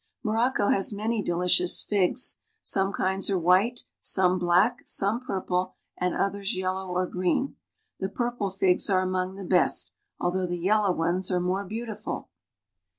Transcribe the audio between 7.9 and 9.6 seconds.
The purple figs are among the